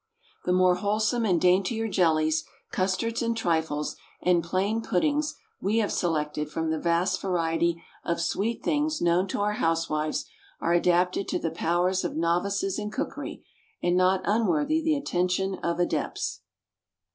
[0.45, 6.49] The more wholesome and daintier jellies, custards and trifles, and plain puddings we have selected
[6.49, 10.25] from the vast variety of sweet things known to our housewives,
[10.59, 13.45] are adapted to the powers of novices in cookery,
[13.83, 16.41] and not unworthy the attention of adepts.